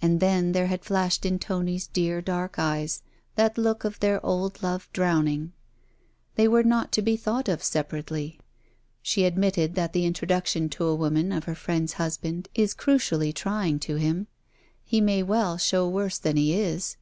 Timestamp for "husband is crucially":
12.00-13.34